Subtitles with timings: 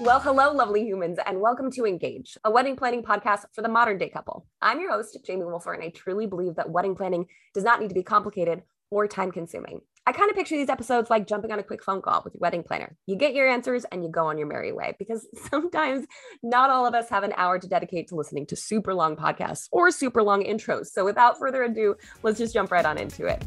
[0.00, 3.96] Well, hello, lovely humans, and welcome to Engage, a wedding planning podcast for the modern
[3.96, 4.44] day couple.
[4.60, 7.90] I'm your host, Jamie Wolfer, and I truly believe that wedding planning does not need
[7.90, 9.82] to be complicated or time consuming.
[10.04, 12.40] I kind of picture these episodes like jumping on a quick phone call with your
[12.40, 12.96] wedding planner.
[13.06, 16.06] You get your answers and you go on your merry way because sometimes
[16.42, 19.68] not all of us have an hour to dedicate to listening to super long podcasts
[19.70, 20.86] or super long intros.
[20.86, 23.44] So without further ado, let's just jump right on into it.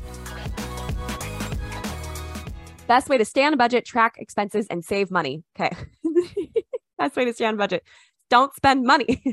[2.87, 5.43] Best way to stay on a budget, track expenses, and save money.
[5.59, 5.75] Okay.
[6.97, 7.83] Best way to stay on budget.
[8.29, 9.23] Don't spend money.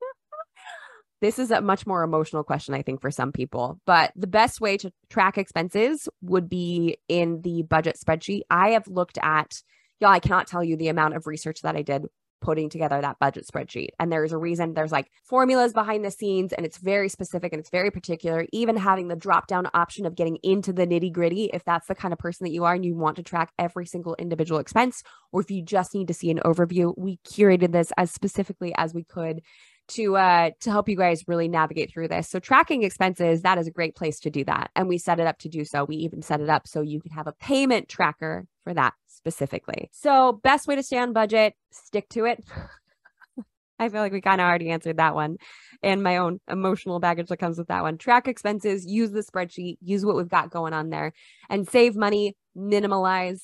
[1.20, 3.80] this is a much more emotional question, I think, for some people.
[3.86, 8.42] But the best way to track expenses would be in the budget spreadsheet.
[8.50, 9.62] I have looked at,
[10.00, 12.06] y'all, I cannot tell you the amount of research that I did
[12.40, 13.88] putting together that budget spreadsheet.
[13.98, 17.60] And there's a reason there's like formulas behind the scenes and it's very specific and
[17.60, 18.46] it's very particular.
[18.52, 21.94] Even having the drop down option of getting into the nitty gritty, if that's the
[21.94, 25.02] kind of person that you are and you want to track every single individual expense,
[25.32, 28.94] or if you just need to see an overview, we curated this as specifically as
[28.94, 29.40] we could
[29.88, 32.28] to uh to help you guys really navigate through this.
[32.28, 34.70] So tracking expenses, that is a great place to do that.
[34.76, 35.84] And we set it up to do so.
[35.84, 39.88] We even set it up so you can have a payment tracker for that specifically.
[39.92, 42.44] So best way to stay on budget, stick to it.
[43.78, 45.38] I feel like we kind of already answered that one
[45.82, 47.96] and my own emotional baggage that comes with that one.
[47.96, 51.14] Track expenses, use the spreadsheet, use what we've got going on there
[51.48, 53.40] and save money, minimalize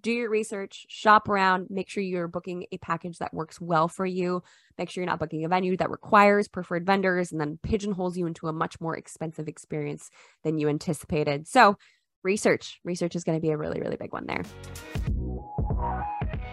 [0.00, 4.04] do your research, shop around, make sure you're booking a package that works well for
[4.04, 4.42] you.
[4.76, 8.26] Make sure you're not booking a venue that requires preferred vendors and then pigeonholes you
[8.26, 10.10] into a much more expensive experience
[10.42, 11.46] than you anticipated.
[11.46, 11.76] So,
[12.24, 14.42] research, research is going to be a really, really big one there.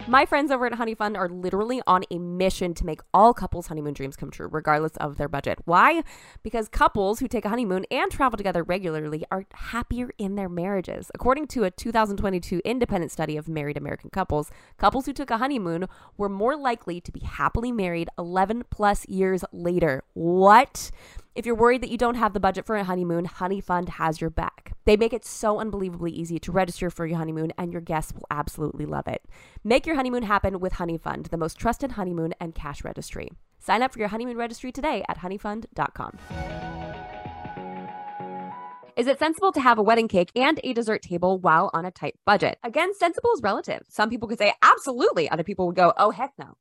[0.07, 3.93] My friends over at Honeyfund are literally on a mission to make all couples' honeymoon
[3.93, 5.59] dreams come true, regardless of their budget.
[5.65, 6.03] Why?
[6.41, 11.11] Because couples who take a honeymoon and travel together regularly are happier in their marriages.
[11.13, 15.85] According to a 2022 independent study of married American couples, couples who took a honeymoon
[16.17, 20.03] were more likely to be happily married 11 plus years later.
[20.13, 20.89] What?
[21.33, 24.29] If you're worried that you don't have the budget for a honeymoon, Honeyfund has your
[24.29, 24.73] back.
[24.83, 28.27] They make it so unbelievably easy to register for your honeymoon, and your guests will
[28.29, 29.23] absolutely love it.
[29.63, 33.29] Make your honeymoon happen with Honeyfund, the most trusted honeymoon and cash registry.
[33.59, 36.17] Sign up for your honeymoon registry today at honeyfund.com.
[38.97, 41.91] Is it sensible to have a wedding cake and a dessert table while on a
[41.91, 42.57] tight budget?
[42.61, 43.83] Again, sensible is relative.
[43.87, 46.57] Some people could say absolutely, other people would go, oh, heck no.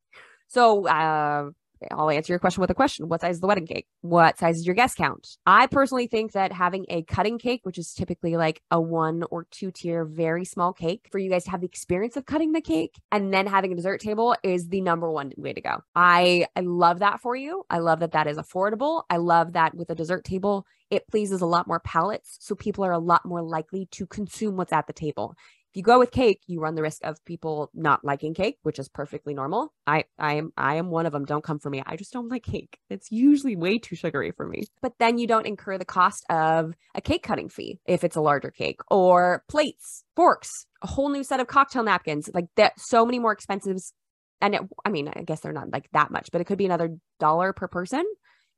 [0.46, 1.50] So, uh,
[1.90, 3.08] I'll answer your question with a question.
[3.08, 3.86] What size is the wedding cake?
[4.02, 5.36] What size is your guest count?
[5.46, 9.46] I personally think that having a cutting cake, which is typically like a one or
[9.50, 12.60] two tier, very small cake, for you guys to have the experience of cutting the
[12.60, 15.82] cake and then having a dessert table is the number one way to go.
[15.94, 17.64] I, I love that for you.
[17.70, 19.04] I love that that is affordable.
[19.08, 22.36] I love that with a dessert table, it pleases a lot more palates.
[22.40, 25.34] So people are a lot more likely to consume what's at the table.
[25.70, 28.80] If you go with cake, you run the risk of people not liking cake, which
[28.80, 29.72] is perfectly normal.
[29.86, 31.24] I I am I am one of them.
[31.24, 31.80] Don't come for me.
[31.86, 32.78] I just don't like cake.
[32.88, 34.64] It's usually way too sugary for me.
[34.82, 38.20] But then you don't incur the cost of a cake cutting fee if it's a
[38.20, 42.28] larger cake or plates, forks, a whole new set of cocktail napkins.
[42.34, 43.92] Like that so many more expenses
[44.40, 46.66] and it, I mean, I guess they're not like that much, but it could be
[46.66, 48.04] another dollar per person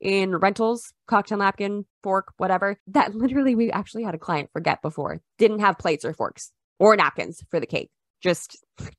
[0.01, 2.79] in rentals, cocktail napkin, fork, whatever.
[2.87, 5.21] That literally we actually had a client forget before.
[5.37, 7.91] Didn't have plates or forks or napkins for the cake.
[8.23, 8.65] Just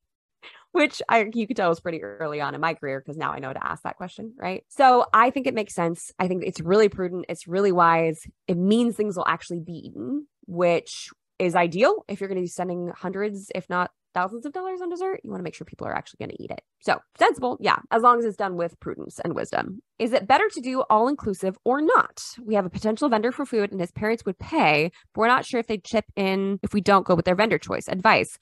[0.71, 3.39] which I you could tell was pretty early on in my career because now I
[3.39, 4.63] know to ask that question, right?
[4.69, 6.11] So I think it makes sense.
[6.19, 7.25] I think it's really prudent.
[7.29, 8.25] It's really wise.
[8.47, 12.47] It means things will actually be eaten, which is ideal if you're going to be
[12.47, 15.87] sending hundreds, if not thousands of dollars on dessert, you want to make sure people
[15.87, 16.61] are actually going to eat it.
[16.81, 19.81] So, sensible, yeah, as long as it's done with prudence and wisdom.
[19.99, 22.23] Is it better to do all inclusive or not?
[22.43, 25.45] We have a potential vendor for food and his parents would pay, but we're not
[25.45, 27.87] sure if they'd chip in if we don't go with their vendor choice.
[27.87, 28.37] Advice.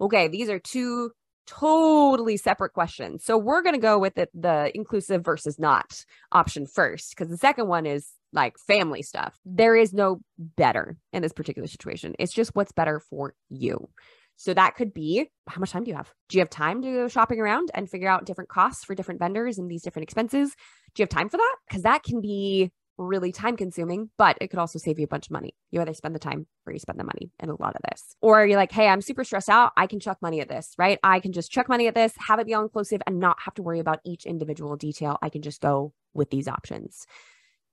[0.00, 1.10] Okay, these are two
[1.46, 3.24] totally separate questions.
[3.24, 7.38] So, we're going to go with it, the inclusive versus not option first, because the
[7.38, 9.38] second one is like family stuff.
[9.44, 12.14] There is no better in this particular situation.
[12.18, 13.88] It's just what's better for you.
[14.36, 16.12] So that could be how much time do you have?
[16.28, 19.20] Do you have time to go shopping around and figure out different costs for different
[19.20, 20.54] vendors and these different expenses?
[20.94, 21.56] Do you have time for that?
[21.68, 25.26] Because that can be really time consuming, but it could also save you a bunch
[25.26, 25.54] of money.
[25.70, 28.16] You either spend the time or you spend the money in a lot of this.
[28.22, 29.72] Or you're like, hey, I'm super stressed out.
[29.76, 30.98] I can chuck money at this, right?
[31.02, 33.54] I can just chuck money at this, have it be all inclusive and not have
[33.54, 35.18] to worry about each individual detail.
[35.20, 37.06] I can just go with these options.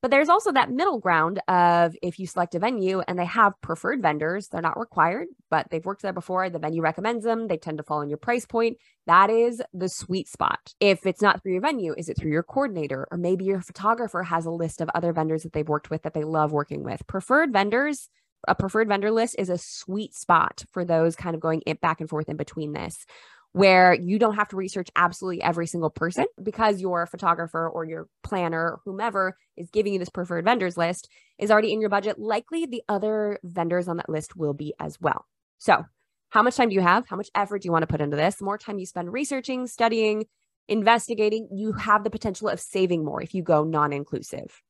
[0.03, 3.53] But there's also that middle ground of if you select a venue and they have
[3.61, 7.55] preferred vendors, they're not required, but they've worked there before, the venue recommends them, they
[7.55, 8.77] tend to fall in your price point.
[9.07, 10.73] That is the sweet spot.
[10.81, 13.07] If it's not through your venue, is it through your coordinator?
[13.11, 16.13] Or maybe your photographer has a list of other vendors that they've worked with that
[16.13, 17.07] they love working with.
[17.07, 18.09] Preferred vendors,
[18.45, 22.09] a preferred vendor list is a sweet spot for those kind of going back and
[22.09, 23.05] forth in between this
[23.53, 28.07] where you don't have to research absolutely every single person because your photographer or your
[28.23, 31.07] planner, whomever is giving you this preferred vendors list,
[31.37, 32.19] is already in your budget.
[32.19, 35.25] Likely the other vendors on that list will be as well.
[35.59, 35.85] So,
[36.29, 37.07] how much time do you have?
[37.07, 38.37] How much effort do you want to put into this?
[38.37, 40.25] The more time you spend researching, studying,
[40.67, 44.63] investigating, you have the potential of saving more if you go non inclusive.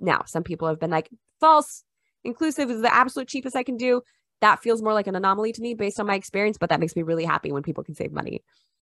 [0.00, 1.84] Now, some people have been like, false,
[2.24, 4.00] inclusive is the absolute cheapest I can do
[4.42, 6.94] that feels more like an anomaly to me based on my experience, but that makes
[6.94, 8.42] me really happy when people can save money.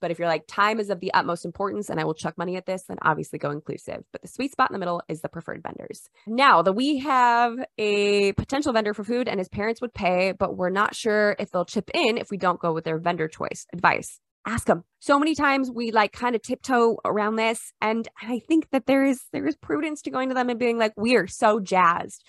[0.00, 2.56] But if you're like, time is of the utmost importance and I will chuck money
[2.56, 4.04] at this, then obviously go inclusive.
[4.12, 6.08] But the sweet spot in the middle is the preferred vendors.
[6.26, 10.56] Now, that we have a potential vendor for food and his parents would pay, but
[10.56, 13.66] we're not sure if they'll chip in if we don't go with their vendor choice
[13.72, 14.20] advice.
[14.46, 14.84] Ask them.
[15.00, 17.72] So many times we like kind of tiptoe around this.
[17.80, 20.78] And I think that there is there is prudence to going to them and being
[20.78, 22.22] like, we are so jazzed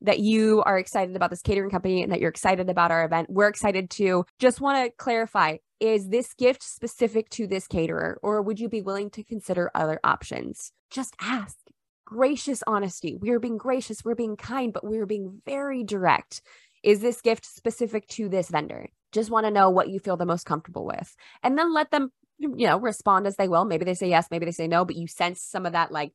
[0.00, 3.28] that you are excited about this catering company and that you're excited about our event.
[3.30, 8.42] We're excited to just want to clarify is this gift specific to this caterer or
[8.42, 10.72] would you be willing to consider other options?
[10.90, 11.56] Just ask.
[12.04, 13.16] Gracious honesty.
[13.20, 16.40] We are being gracious, we're being kind, but we're being very direct.
[16.82, 18.88] Is this gift specific to this vendor?
[19.12, 21.14] Just want to know what you feel the most comfortable with.
[21.42, 24.46] And then let them you know respond as they will maybe they say yes maybe
[24.46, 26.12] they say no but you sense some of that like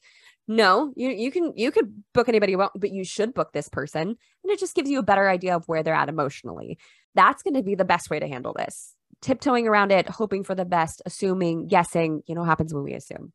[0.47, 3.69] no, you you can you could book anybody you want, but you should book this
[3.69, 4.01] person.
[4.01, 6.77] And it just gives you a better idea of where they're at emotionally.
[7.15, 8.95] That's going to be the best way to handle this.
[9.21, 13.31] Tiptoeing around it, hoping for the best, assuming, guessing, you know, happens when we assume.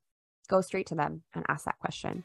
[0.48, 2.24] Go straight to them and ask that question.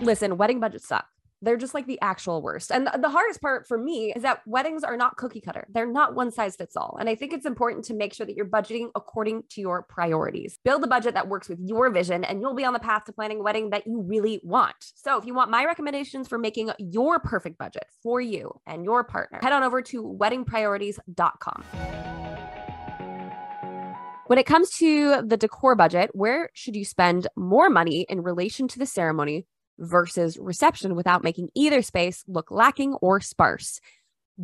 [0.00, 1.06] Listen, wedding budgets suck.
[1.44, 2.72] They're just like the actual worst.
[2.72, 5.66] And the hardest part for me is that weddings are not cookie cutter.
[5.70, 6.96] They're not one size fits all.
[6.98, 10.58] And I think it's important to make sure that you're budgeting according to your priorities.
[10.64, 13.12] Build a budget that works with your vision, and you'll be on the path to
[13.12, 14.74] planning a wedding that you really want.
[14.94, 19.04] So if you want my recommendations for making your perfect budget for you and your
[19.04, 21.64] partner, head on over to weddingpriorities.com.
[24.26, 28.66] When it comes to the decor budget, where should you spend more money in relation
[28.68, 29.46] to the ceremony
[29.78, 33.80] versus reception without making either space look lacking or sparse.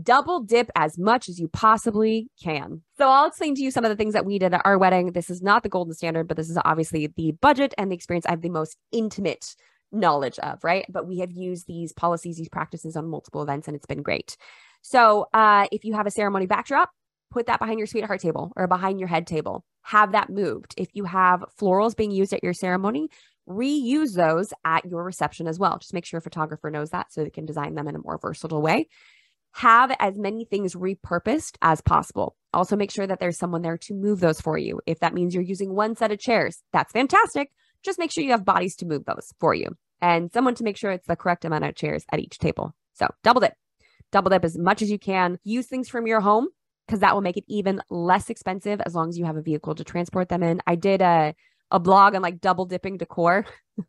[0.01, 2.83] Double dip as much as you possibly can.
[2.97, 5.13] So, I'll explain to you some of the things that we did at our wedding.
[5.13, 8.25] This is not the golden standard, but this is obviously the budget and the experience
[8.25, 9.57] I have the most intimate
[9.91, 10.87] knowledge of, right?
[10.89, 14.37] But we have used these policies, these practices on multiple events, and it's been great.
[14.83, 16.91] So, uh, if you have a ceremony backdrop,
[17.31, 19.65] put that behind your sweetheart table or behind your head table.
[19.83, 20.75] Have that moved.
[20.77, 23.09] If you have florals being used at your ceremony,
[23.51, 25.79] reuse those at your reception as well.
[25.79, 28.19] Just make sure a photographer knows that so they can design them in a more
[28.19, 28.89] versatile way.
[29.53, 32.37] Have as many things repurposed as possible.
[32.55, 34.81] Also, make sure that there's someone there to move those for you.
[34.87, 37.51] If that means you're using one set of chairs, that's fantastic.
[37.83, 39.69] Just make sure you have bodies to move those for you
[40.01, 42.75] and someone to make sure it's the correct amount of chairs at each table.
[42.95, 43.55] So, double dip,
[44.13, 45.39] double dip as much as you can.
[45.43, 46.49] Use things from your home
[46.87, 49.75] because that will make it even less expensive as long as you have a vehicle
[49.75, 50.61] to transport them in.
[50.67, 51.35] I did a
[51.71, 53.47] a blog on like double dipping decor.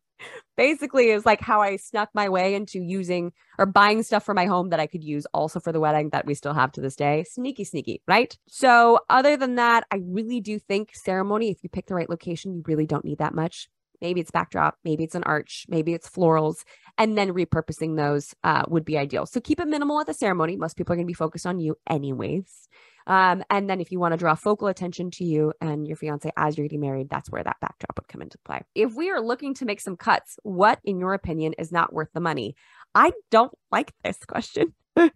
[0.58, 4.46] Basically, is like how I snuck my way into using or buying stuff for my
[4.46, 6.96] home that I could use also for the wedding that we still have to this
[6.96, 7.26] day.
[7.28, 8.38] Sneaky, sneaky, right?
[8.48, 12.54] So, other than that, I really do think ceremony, if you pick the right location,
[12.54, 13.68] you really don't need that much.
[14.02, 16.64] Maybe it's backdrop, maybe it's an arch, maybe it's florals,
[16.98, 19.26] and then repurposing those uh, would be ideal.
[19.26, 20.58] So keep it minimal at the ceremony.
[20.58, 22.68] Most people are going to be focused on you, anyways.
[23.08, 26.32] Um, and then if you want to draw focal attention to you and your fiance
[26.38, 28.62] as you're getting married, that's where that backdrop would come into play.
[28.76, 32.10] If we are looking to make some cuts, what, in your opinion, is not worth
[32.14, 32.56] the money?
[32.94, 34.74] I don't like this question.
[34.96, 35.12] Y'all,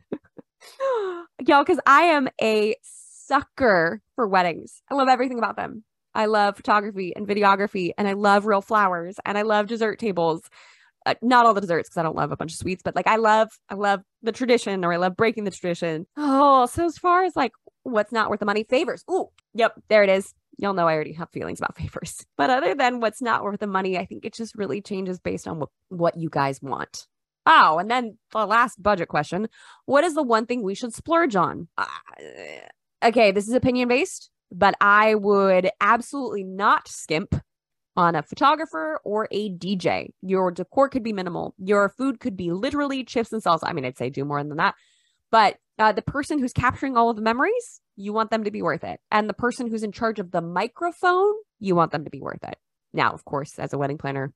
[1.63, 4.81] because I am a sucker for weddings.
[4.89, 5.83] I love everything about them.
[6.15, 10.49] I love photography and videography, and I love real flowers, and I love dessert tables.
[11.05, 13.05] Uh, not all the desserts because I don't love a bunch of sweets, but like
[13.05, 16.07] I love, I love the tradition, or I love breaking the tradition.
[16.17, 17.51] Oh, so as far as like
[17.83, 19.03] what's not worth the money, favors.
[19.11, 20.33] Ooh, yep, there it is.
[20.57, 22.25] Y'all know I already have feelings about favors.
[22.37, 25.47] But other than what's not worth the money, I think it just really changes based
[25.47, 27.07] on what, what you guys want.
[27.45, 29.47] Oh, and then the last budget question
[29.85, 31.67] What is the one thing we should splurge on?
[31.77, 31.85] Uh,
[33.03, 37.35] okay, this is opinion based but I would absolutely not skimp
[37.97, 40.09] on a photographer or a DJ.
[40.21, 41.53] Your decor could be minimal.
[41.57, 43.63] Your food could be literally chips and salsa.
[43.63, 44.75] I mean, I'd say do more than that.
[45.29, 48.61] But uh, the person who's capturing all of the memories, you want them to be
[48.61, 48.99] worth it.
[49.11, 52.43] And the person who's in charge of the microphone, you want them to be worth
[52.43, 52.55] it.
[52.93, 54.33] Now, of course, as a wedding planner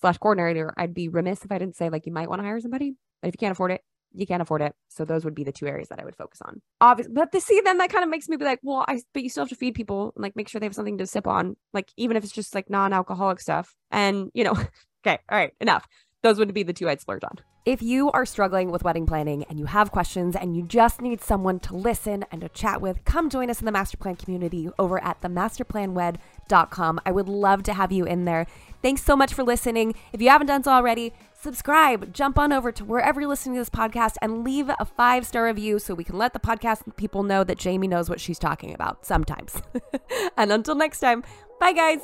[0.00, 2.60] slash coordinator, I'd be remiss if I didn't say like you might want to hire
[2.60, 2.94] somebody.
[3.20, 4.74] But if you can't afford it, you can't afford it.
[4.88, 6.60] So those would be the two areas that I would focus on.
[6.80, 9.22] Obviously, but to see then that kind of makes me be like, well, I but
[9.22, 11.26] you still have to feed people and like make sure they have something to sip
[11.26, 13.74] on, like even if it's just like non-alcoholic stuff.
[13.90, 14.52] And you know,
[15.06, 15.86] okay, all right, enough.
[16.22, 17.38] those would be the two I'd splurge on.
[17.66, 21.20] If you are struggling with wedding planning and you have questions and you just need
[21.20, 24.70] someone to listen and to chat with, come join us in the Master Plan community
[24.78, 27.00] over at themasterplanwed.com.
[27.04, 28.46] I would love to have you in there.
[28.80, 29.94] Thanks so much for listening.
[30.10, 33.60] If you haven't done so already, subscribe, jump on over to wherever you're listening to
[33.60, 37.22] this podcast and leave a five star review so we can let the podcast people
[37.22, 39.60] know that Jamie knows what she's talking about sometimes.
[40.38, 41.22] and until next time,
[41.60, 42.00] bye guys.